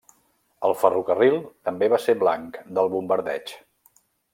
El 0.69 0.73
ferrocarril 0.83 1.37
també 1.69 1.93
va 1.97 2.03
ser 2.07 2.19
blanc 2.25 2.61
del 2.79 2.95
bombardeig. 2.99 3.59